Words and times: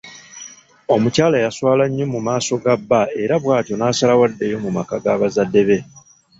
Omukyala 0.93 1.37
yaswaala 1.45 1.83
nnyo 1.87 2.05
mu 2.13 2.19
maaso 2.27 2.53
ga 2.63 2.75
bba 2.81 3.01
era 3.21 3.35
bwatyo 3.43 3.73
n'asalawo 3.77 4.21
addeyo 4.29 4.57
mu 4.65 4.69
maka 4.77 4.95
ga 5.03 5.13
bazadde 5.21 5.61
be. 5.67 5.77